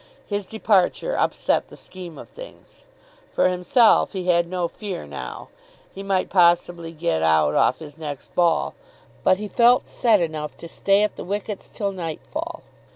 His 0.25 0.47
departure 0.47 1.15
upset 1.15 1.67
the 1.67 1.75
scheme 1.77 2.17
of 2.17 2.27
things. 2.27 2.85
For 3.31 3.49
himself 3.49 4.13
he 4.13 4.23
had 4.25 4.47
no 4.49 4.67
fear 4.67 5.05
now. 5.05 5.49
He 5.93 6.01
might 6.01 6.27
possibly 6.31 6.91
get 6.91 7.21
out 7.21 7.53
off 7.53 7.77
his 7.77 7.99
next 7.99 8.33
ball, 8.33 8.73
but 9.23 9.37
he 9.37 9.47
felt 9.47 9.87
set 9.87 10.19
enough 10.19 10.57
to 10.57 10.67
stay 10.67 11.03
at 11.03 11.17
the 11.17 11.23
wickets 11.23 11.69
till 11.69 11.91
nightfall. 11.91 12.63